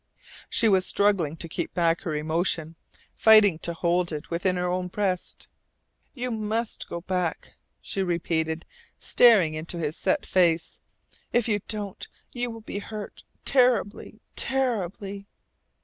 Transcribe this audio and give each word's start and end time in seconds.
She 0.49 0.67
was 0.67 0.83
struggling 0.87 1.37
to 1.37 1.47
keep 1.47 1.75
back 1.75 2.01
her 2.01 2.15
emotion, 2.15 2.75
fighting 3.15 3.59
to 3.59 3.71
hold 3.75 4.11
it 4.11 4.31
within 4.31 4.55
her 4.55 4.65
own 4.67 4.87
breast. 4.87 5.47
"You 6.15 6.31
must 6.31 6.89
go 6.89 7.01
back," 7.01 7.53
she 7.81 8.01
repeated, 8.01 8.65
staring 8.99 9.53
into 9.53 9.77
his 9.77 9.95
set 9.95 10.25
face. 10.25 10.79
"If 11.31 11.47
you 11.47 11.59
don't, 11.67 12.07
you 12.31 12.49
will 12.49 12.61
be 12.61 12.79
hurt 12.79 13.23
terribly, 13.45 14.19
terribly!" 14.35 15.27